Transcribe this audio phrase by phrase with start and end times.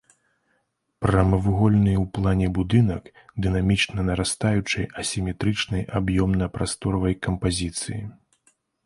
[1.05, 3.03] Прамавугольны ў плане будынак
[3.47, 8.01] дынамічна нарастаючай асіметрычнай аб'ёмна-прасторавай кампазіцыі.